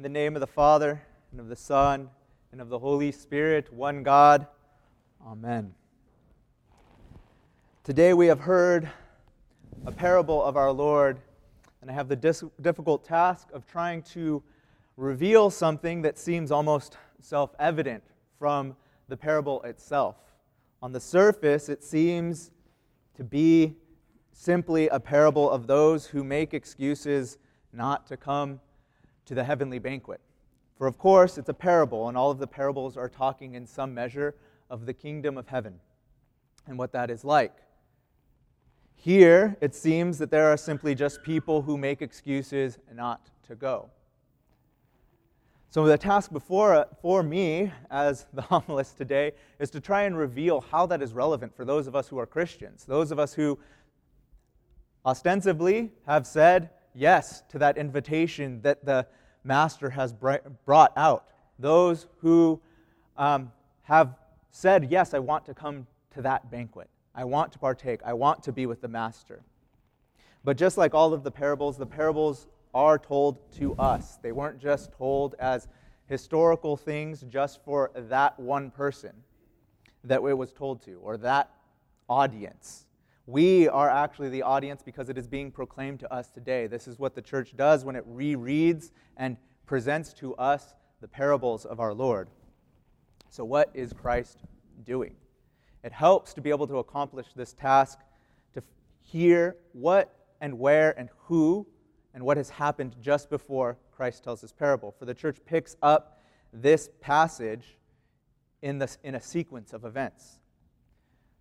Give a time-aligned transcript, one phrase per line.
[0.00, 2.08] In the name of the Father, and of the Son,
[2.52, 4.46] and of the Holy Spirit, one God.
[5.26, 5.74] Amen.
[7.84, 8.88] Today we have heard
[9.84, 11.20] a parable of our Lord,
[11.82, 14.42] and I have the dis- difficult task of trying to
[14.96, 18.02] reveal something that seems almost self evident
[18.38, 18.76] from
[19.08, 20.16] the parable itself.
[20.80, 22.52] On the surface, it seems
[23.16, 23.76] to be
[24.32, 27.36] simply a parable of those who make excuses
[27.74, 28.60] not to come
[29.26, 30.20] to the heavenly banquet.
[30.76, 33.92] For of course, it's a parable, and all of the parables are talking in some
[33.92, 34.34] measure
[34.70, 35.80] of the kingdom of heaven
[36.66, 37.56] and what that is like.
[38.94, 43.90] Here, it seems that there are simply just people who make excuses not to go.
[45.70, 50.60] So, the task before for me as the homilist today is to try and reveal
[50.60, 53.58] how that is relevant for those of us who are Christians, those of us who
[55.06, 59.06] ostensibly have said yes to that invitation that the
[59.44, 62.60] Master has brought out, those who
[63.16, 64.14] um, have
[64.50, 66.88] said, Yes, I want to come to that banquet.
[67.14, 68.00] I want to partake.
[68.04, 69.42] I want to be with the Master.
[70.44, 74.18] But just like all of the parables, the parables are told to us.
[74.22, 75.68] They weren't just told as
[76.06, 79.12] historical things just for that one person
[80.04, 81.50] that it was told to, or that
[82.08, 82.86] audience.
[83.30, 86.66] We are actually the audience because it is being proclaimed to us today.
[86.66, 89.36] This is what the church does when it rereads and
[89.66, 92.28] presents to us the parables of our Lord.
[93.28, 94.40] So, what is Christ
[94.82, 95.14] doing?
[95.84, 98.00] It helps to be able to accomplish this task
[98.54, 98.64] to
[99.00, 101.68] hear what and where and who
[102.14, 104.90] and what has happened just before Christ tells this parable.
[104.98, 106.18] For the church picks up
[106.52, 107.78] this passage
[108.60, 110.40] in, this, in a sequence of events.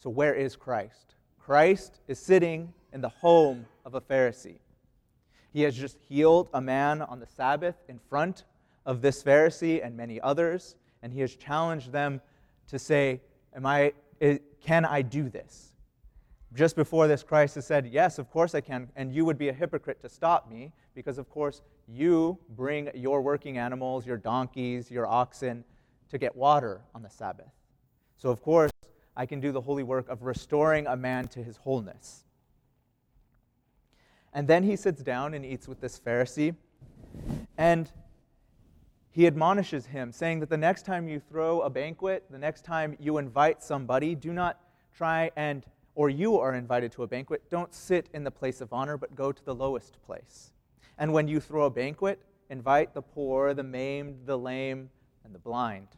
[0.00, 1.15] So, where is Christ?
[1.46, 4.58] Christ is sitting in the home of a Pharisee.
[5.52, 8.42] He has just healed a man on the Sabbath in front
[8.84, 10.74] of this Pharisee and many others,
[11.04, 12.20] and he has challenged them
[12.66, 13.20] to say,
[13.54, 13.92] Am I,
[14.60, 15.72] Can I do this?
[16.52, 18.88] Just before this, Christ has said, Yes, of course I can.
[18.96, 23.20] And you would be a hypocrite to stop me because, of course, you bring your
[23.22, 25.62] working animals, your donkeys, your oxen,
[26.10, 27.52] to get water on the Sabbath.
[28.16, 28.72] So, of course,
[29.16, 32.24] I can do the holy work of restoring a man to his wholeness.
[34.32, 36.54] And then he sits down and eats with this Pharisee.
[37.56, 37.90] And
[39.10, 42.96] he admonishes him, saying that the next time you throw a banquet, the next time
[43.00, 44.60] you invite somebody, do not
[44.94, 45.64] try and
[45.96, 49.16] or you are invited to a banquet, don't sit in the place of honor, but
[49.16, 50.52] go to the lowest place.
[50.98, 54.90] And when you throw a banquet, invite the poor, the maimed, the lame,
[55.24, 55.88] and the blind.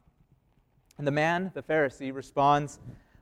[0.97, 2.79] And the man, the Pharisee, responds,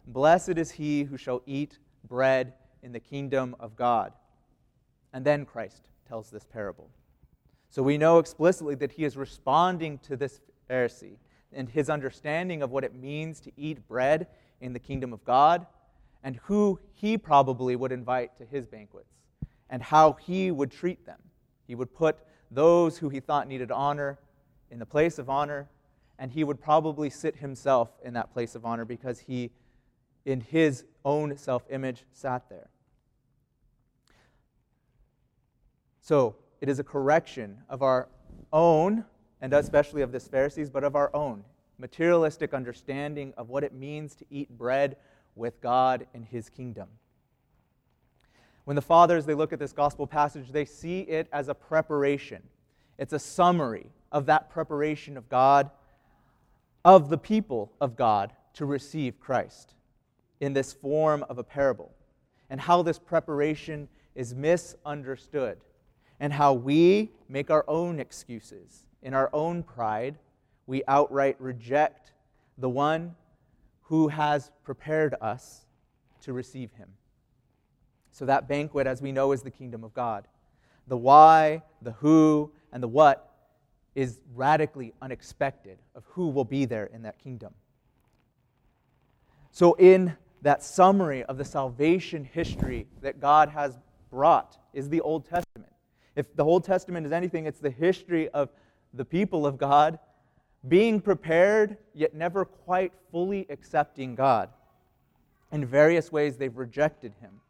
[0.06, 4.12] Blessed is he who shall eat bread in the kingdom of God.
[5.12, 6.90] And then Christ tells this parable.
[7.70, 10.40] So we know explicitly that he is responding to this
[10.70, 11.16] Pharisee
[11.52, 14.26] and his understanding of what it means to eat bread
[14.60, 15.66] in the kingdom of God
[16.22, 19.14] and who he probably would invite to his banquets
[19.70, 21.20] and how he would treat them.
[21.66, 22.16] He would put
[22.50, 24.18] those who he thought needed honor
[24.70, 25.68] in the place of honor,
[26.18, 29.50] and he would probably sit himself in that place of honor because he,
[30.26, 32.68] in his own self image, sat there.
[36.02, 38.08] So, it is a correction of our
[38.52, 39.04] own,
[39.40, 41.44] and especially of this Pharisees, but of our own
[41.78, 44.96] materialistic understanding of what it means to eat bread
[45.34, 46.88] with God and his kingdom.
[48.64, 52.42] When the fathers they look at this gospel passage, they see it as a preparation.
[52.98, 55.70] It's a summary of that preparation of God
[56.84, 59.74] of the people of God to receive Christ
[60.40, 61.92] in this form of a parable
[62.50, 65.58] and how this preparation is misunderstood
[66.20, 68.86] and how we make our own excuses.
[69.02, 70.18] In our own pride,
[70.66, 72.12] we outright reject
[72.58, 73.14] the one
[73.82, 75.66] who has prepared us
[76.22, 76.88] to receive him.
[78.10, 80.26] So, that banquet, as we know, is the kingdom of God.
[80.88, 83.32] The why, the who, and the what
[83.94, 87.52] is radically unexpected of who will be there in that kingdom.
[89.52, 90.16] So, in
[90.46, 93.76] that summary of the salvation history that God has
[94.12, 95.72] brought is the Old Testament.
[96.14, 98.50] If the Old Testament is anything, it's the history of
[98.94, 99.98] the people of God
[100.68, 104.50] being prepared, yet never quite fully accepting God.
[105.50, 107.40] In various ways, they've rejected him.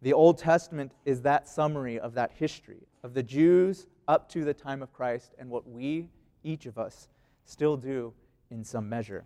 [0.00, 4.54] The Old Testament is that summary of that history of the Jews up to the
[4.54, 6.06] time of Christ and what we,
[6.44, 7.08] each of us,
[7.44, 8.12] still do
[8.52, 9.24] in some measure.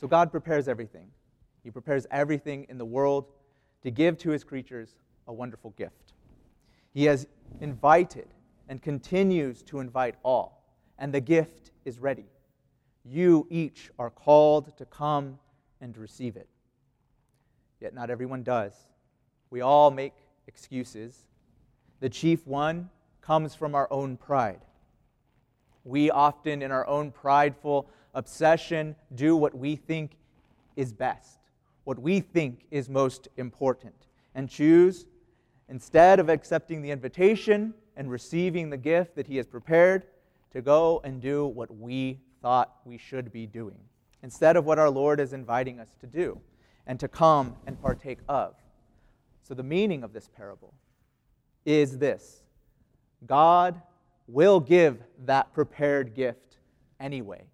[0.00, 1.10] So God prepares everything.
[1.64, 3.26] He prepares everything in the world
[3.82, 4.94] to give to his creatures
[5.26, 6.12] a wonderful gift.
[6.92, 7.26] He has
[7.60, 8.28] invited
[8.68, 10.62] and continues to invite all,
[10.98, 12.26] and the gift is ready.
[13.04, 15.38] You each are called to come
[15.80, 16.48] and receive it.
[17.80, 18.72] Yet not everyone does.
[19.50, 20.14] We all make
[20.46, 21.26] excuses.
[22.00, 22.90] The chief one
[23.20, 24.60] comes from our own pride.
[25.84, 30.16] We often, in our own prideful obsession, do what we think
[30.74, 31.38] is best,
[31.84, 33.94] what we think is most important,
[34.34, 35.06] and choose,
[35.68, 40.04] instead of accepting the invitation and receiving the gift that He has prepared,
[40.52, 43.78] to go and do what we thought we should be doing,
[44.22, 46.40] instead of what our Lord is inviting us to do
[46.86, 48.54] and to come and partake of.
[49.42, 50.72] So, the meaning of this parable
[51.66, 52.42] is this
[53.26, 53.80] God
[54.26, 56.56] will give that prepared gift
[56.98, 57.44] anyway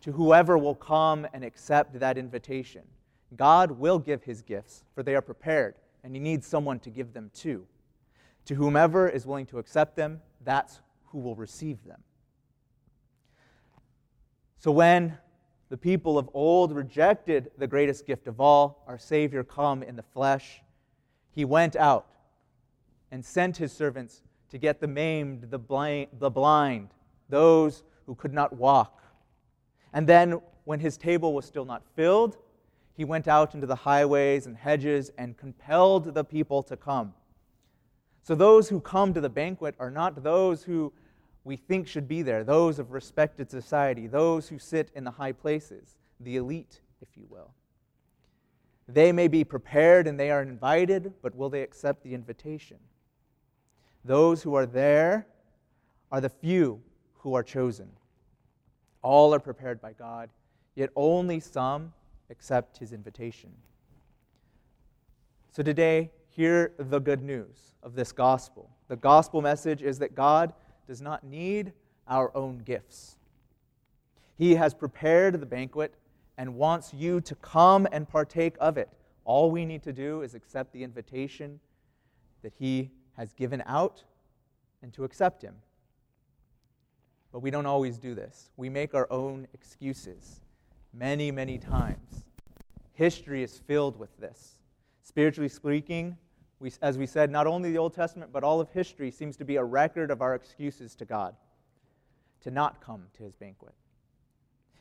[0.00, 2.82] to whoever will come and accept that invitation.
[3.36, 7.12] God will give his gifts, for they are prepared, and he needs someone to give
[7.12, 7.66] them to.
[8.46, 12.02] To whomever is willing to accept them, that's who will receive them.
[14.58, 15.18] So when
[15.68, 20.02] the people of old rejected the greatest gift of all, our Savior come in the
[20.02, 20.62] flesh,
[21.30, 22.06] he went out
[23.10, 26.88] and sent his servants to get the maimed, the blind,
[27.28, 29.02] those who could not walk.
[29.92, 32.36] And then, when his table was still not filled,
[32.94, 37.14] he went out into the highways and hedges and compelled the people to come.
[38.22, 40.92] So, those who come to the banquet are not those who
[41.44, 45.32] we think should be there, those of respected society, those who sit in the high
[45.32, 47.52] places, the elite, if you will.
[48.86, 52.78] They may be prepared and they are invited, but will they accept the invitation?
[54.04, 55.26] Those who are there
[56.10, 56.80] are the few
[57.18, 57.88] who are chosen.
[59.08, 60.28] All are prepared by God,
[60.74, 61.94] yet only some
[62.28, 63.50] accept his invitation.
[65.50, 68.68] So today, hear the good news of this gospel.
[68.88, 70.52] The gospel message is that God
[70.86, 71.72] does not need
[72.06, 73.16] our own gifts.
[74.36, 75.94] He has prepared the banquet
[76.36, 78.90] and wants you to come and partake of it.
[79.24, 81.60] All we need to do is accept the invitation
[82.42, 84.04] that He has given out
[84.82, 85.54] and to accept Him.
[87.32, 88.50] But we don't always do this.
[88.56, 90.40] We make our own excuses
[90.92, 92.24] many, many times.
[92.94, 94.58] History is filled with this.
[95.02, 96.16] Spiritually speaking,
[96.60, 99.44] we, as we said, not only the Old Testament, but all of history seems to
[99.44, 101.36] be a record of our excuses to God
[102.40, 103.74] to not come to his banquet.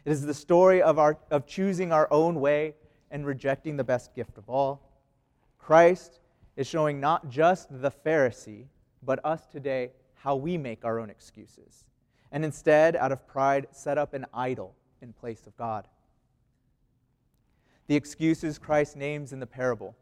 [0.06, 2.76] It is the story of, our, of choosing our own way
[3.12, 4.82] and rejecting the best gift of all.
[5.60, 6.20] Christ
[6.56, 8.66] is showing not just the Pharisee,
[9.04, 11.87] but us today how we make our own excuses.
[12.32, 15.88] And instead, out of pride, set up an idol in place of God.
[17.88, 19.96] The excuses Christ names in the parable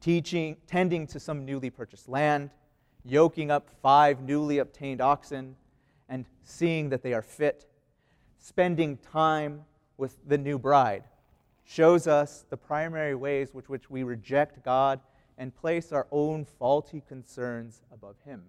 [0.00, 2.50] teaching, tending to some newly purchased land,
[3.04, 5.56] yoking up five newly obtained oxen,
[6.08, 7.66] and seeing that they are fit
[8.38, 9.64] spending time
[9.96, 11.02] with the new bride
[11.64, 15.00] shows us the primary ways with which we reject God
[15.36, 18.44] and place our own faulty concerns above Him.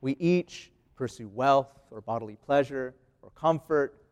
[0.00, 4.02] We each pursue wealth or bodily pleasure or comfort,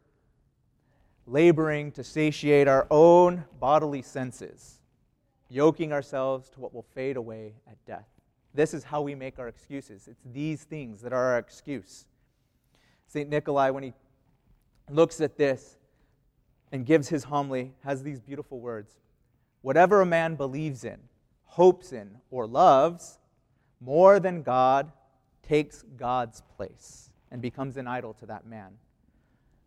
[1.26, 4.80] laboring to satiate our own bodily senses,
[5.48, 8.08] yoking ourselves to what will fade away at death.
[8.54, 10.08] This is how we make our excuses.
[10.08, 12.06] It's these things that are our excuse.
[13.06, 13.28] St.
[13.28, 13.92] Nikolai, when he
[14.88, 15.76] looks at this
[16.72, 18.98] and gives his homily, has these beautiful words
[19.62, 20.98] Whatever a man believes in,
[21.44, 23.18] hopes in, or loves
[23.80, 24.90] more than God
[25.50, 28.70] takes God's place and becomes an idol to that man.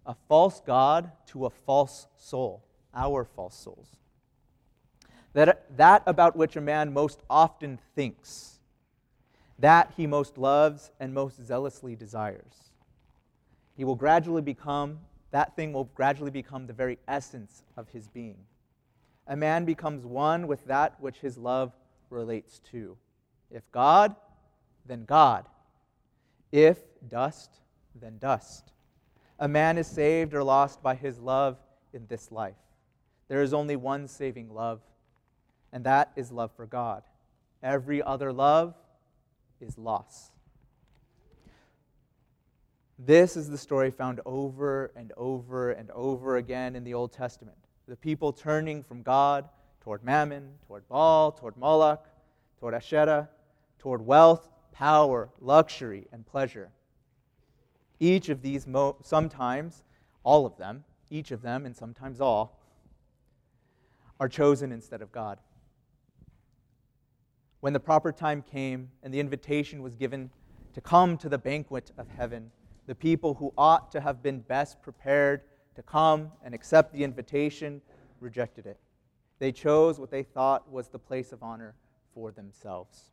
[0.05, 2.63] A false God to a false soul,
[2.95, 3.97] our false souls.
[5.33, 8.59] That, that about which a man most often thinks,
[9.59, 12.71] that he most loves and most zealously desires.
[13.75, 14.99] He will gradually become
[15.31, 18.37] that thing will gradually become the very essence of his being.
[19.27, 21.73] A man becomes one with that which his love
[22.09, 22.95] relates to.
[23.51, 24.15] If God,
[24.85, 25.45] then God.
[26.53, 26.77] If
[27.09, 27.49] dust,
[27.99, 28.73] then dust.
[29.39, 31.57] A man is saved or lost by his love
[31.93, 32.53] in this life.
[33.27, 34.79] There is only one saving love,
[35.71, 37.01] and that is love for God.
[37.63, 38.75] Every other love
[39.59, 40.29] is loss.
[42.99, 47.57] This is the story found over and over and over again in the Old Testament.
[47.87, 49.49] The people turning from God
[49.81, 52.07] toward Mammon, toward Baal, toward Moloch,
[52.59, 53.27] toward Asherah,
[53.79, 56.69] toward wealth, power, luxury, and pleasure.
[57.99, 59.83] Each of these, mo- sometimes,
[60.23, 62.59] all of them, each of them, and sometimes all,
[64.19, 65.39] are chosen instead of God.
[67.61, 70.29] When the proper time came and the invitation was given
[70.73, 72.51] to come to the banquet of heaven.
[72.87, 75.41] The people who ought to have been best prepared
[75.75, 77.81] to come and accept the invitation
[78.19, 78.79] rejected it.
[79.39, 81.75] They chose what they thought was the place of honor
[82.13, 83.11] for themselves.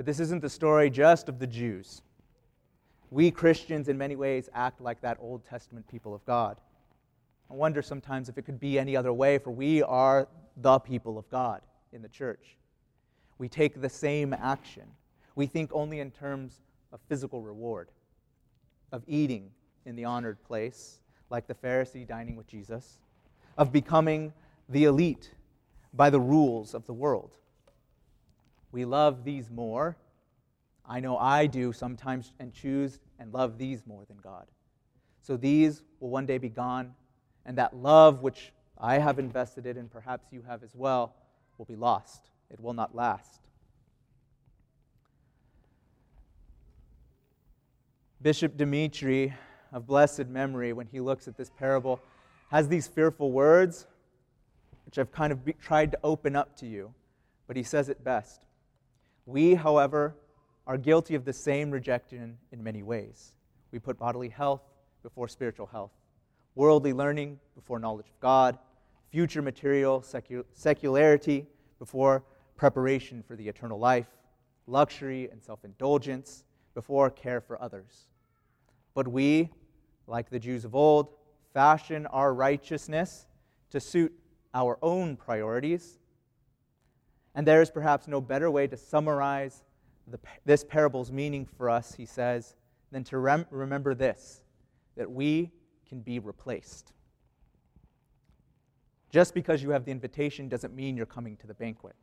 [0.00, 2.00] But this isn't the story just of the Jews.
[3.10, 6.56] We Christians, in many ways, act like that Old Testament people of God.
[7.50, 10.26] I wonder sometimes if it could be any other way, for we are
[10.56, 11.60] the people of God
[11.92, 12.56] in the church.
[13.36, 14.84] We take the same action.
[15.34, 16.62] We think only in terms
[16.94, 17.90] of physical reward,
[18.92, 19.50] of eating
[19.84, 23.00] in the honored place, like the Pharisee dining with Jesus,
[23.58, 24.32] of becoming
[24.66, 25.34] the elite
[25.92, 27.36] by the rules of the world.
[28.72, 29.96] We love these more.
[30.86, 34.46] I know I do sometimes and choose and love these more than God.
[35.22, 36.94] So these will one day be gone,
[37.44, 41.14] and that love which I have invested in, and perhaps you have as well,
[41.58, 42.30] will be lost.
[42.50, 43.40] It will not last.
[48.22, 49.34] Bishop Dimitri
[49.72, 52.00] of blessed memory, when he looks at this parable,
[52.50, 53.86] has these fearful words,
[54.84, 56.92] which I've kind of be, tried to open up to you,
[57.46, 58.46] but he says it best.
[59.30, 60.16] We, however,
[60.66, 63.36] are guilty of the same rejection in many ways.
[63.70, 64.62] We put bodily health
[65.04, 65.92] before spiritual health,
[66.56, 68.58] worldly learning before knowledge of God,
[69.12, 71.46] future material secu- secularity
[71.78, 72.24] before
[72.56, 74.08] preparation for the eternal life,
[74.66, 76.42] luxury and self indulgence
[76.74, 78.08] before care for others.
[78.94, 79.50] But we,
[80.08, 81.08] like the Jews of old,
[81.54, 83.28] fashion our righteousness
[83.70, 84.12] to suit
[84.52, 85.99] our own priorities.
[87.34, 89.62] And there is perhaps no better way to summarize
[90.06, 92.56] the, this parable's meaning for us, he says,
[92.90, 94.42] than to rem- remember this
[94.96, 95.50] that we
[95.88, 96.92] can be replaced.
[99.10, 101.94] Just because you have the invitation doesn't mean you're coming to the banquet.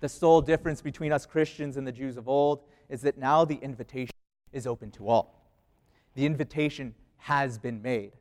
[0.00, 3.56] The sole difference between us Christians and the Jews of old is that now the
[3.56, 4.14] invitation
[4.52, 5.50] is open to all.
[6.14, 8.12] The invitation has been made.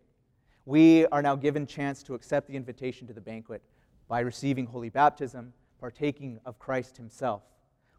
[0.66, 3.62] We are now given chance to accept the invitation to the banquet
[4.08, 5.54] by receiving holy baptism,
[5.86, 7.44] partaking of Christ himself.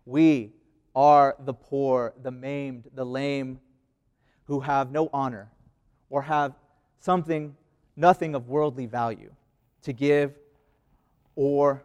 [0.07, 0.51] We
[0.97, 3.61] are the poor, the maimed, the lame,
[4.47, 5.53] who have no honor
[6.11, 6.57] or have
[6.99, 7.55] something,
[7.95, 9.33] nothing of worldly value
[9.83, 10.35] to give,
[11.37, 11.85] or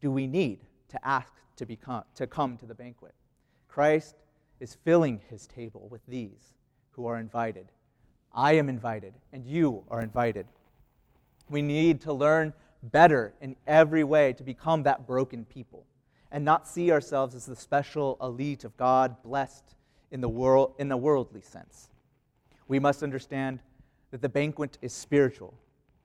[0.00, 3.14] do we need to ask to, become, to come to the banquet?
[3.68, 4.16] Christ
[4.58, 6.56] is filling his table with these
[6.90, 7.70] who are invited.
[8.32, 10.48] I am invited, and you are invited.
[11.48, 12.52] We need to learn
[12.90, 15.84] better in every way to become that broken people
[16.30, 19.76] and not see ourselves as the special elite of God blessed
[20.10, 21.88] in the, world, in the worldly sense.
[22.68, 23.60] We must understand
[24.10, 25.54] that the banquet is spiritual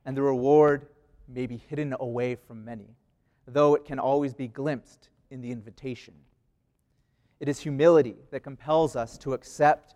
[0.06, 0.88] and the reward
[1.28, 2.96] may be hidden away from many,
[3.48, 6.14] though it can always be glimpsed in the invitation.
[7.40, 9.96] It is humility that compels us to accept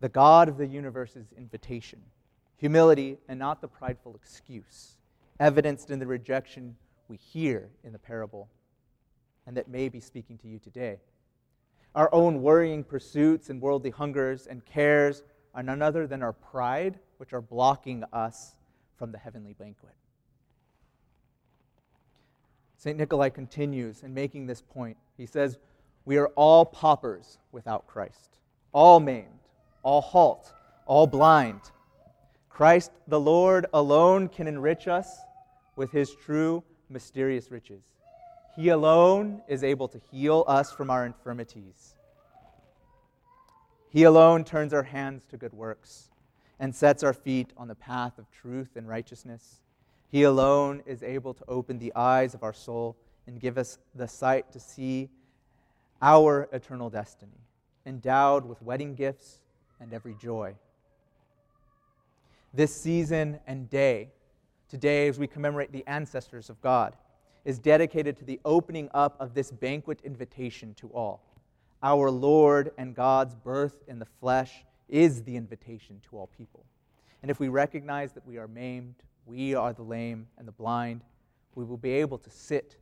[0.00, 2.00] the God of the universe's invitation.
[2.56, 4.96] Humility and not the prideful excuse,
[5.40, 6.76] evidenced in the rejection
[7.08, 8.48] we hear in the parable,
[9.46, 10.98] and that may be speaking to you today.
[11.94, 15.22] Our own worrying pursuits and worldly hungers and cares
[15.54, 18.56] are none other than our pride, which are blocking us
[18.96, 19.94] from the heavenly banquet.
[22.76, 22.98] St.
[22.98, 24.96] Nikolai continues in making this point.
[25.16, 25.58] He says,
[26.04, 28.38] We are all paupers without Christ,
[28.72, 29.48] all maimed,
[29.82, 30.52] all halt,
[30.86, 31.60] all blind.
[32.54, 35.18] Christ the Lord alone can enrich us
[35.74, 37.82] with his true mysterious riches.
[38.54, 41.96] He alone is able to heal us from our infirmities.
[43.88, 46.10] He alone turns our hands to good works
[46.60, 49.60] and sets our feet on the path of truth and righteousness.
[50.12, 52.96] He alone is able to open the eyes of our soul
[53.26, 55.08] and give us the sight to see
[56.00, 57.40] our eternal destiny,
[57.84, 59.40] endowed with wedding gifts
[59.80, 60.54] and every joy.
[62.56, 64.12] This season and day,
[64.68, 66.94] today as we commemorate the ancestors of God,
[67.44, 71.20] is dedicated to the opening up of this banquet invitation to all.
[71.82, 76.64] Our Lord and God's birth in the flesh is the invitation to all people.
[77.22, 78.94] And if we recognize that we are maimed,
[79.26, 81.02] we are the lame and the blind,
[81.56, 82.76] we will be able to sit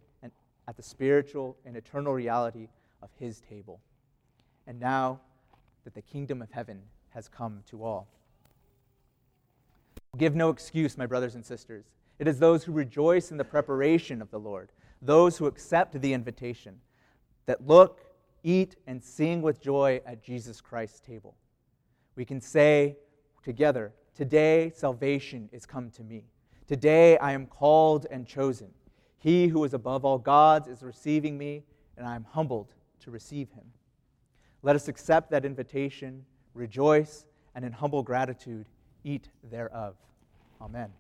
[0.69, 2.69] at the spiritual and eternal reality
[3.03, 3.81] of His table.
[4.67, 5.21] And now
[5.85, 8.07] that the kingdom of heaven has come to all.
[10.19, 11.87] Give no excuse, my brothers and sisters.
[12.19, 16.13] It is those who rejoice in the preparation of the Lord, those who accept the
[16.13, 16.81] invitation,
[17.47, 18.03] that look,
[18.43, 21.35] eat, and sing with joy at Jesus Christ's table.
[22.15, 22.99] We can say
[23.43, 26.25] together, Today salvation is come to me.
[26.67, 28.69] Today I am called and chosen.
[29.17, 31.65] He who is above all gods is receiving me,
[31.97, 33.65] and I am humbled to receive him.
[34.61, 38.67] Let us accept that invitation, rejoice, and in humble gratitude
[39.05, 39.95] eat thereof.
[40.61, 40.93] Amen.